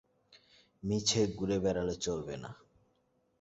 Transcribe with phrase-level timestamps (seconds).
[0.83, 2.51] মিছে ঘুরে বেড়ালে চলবে না।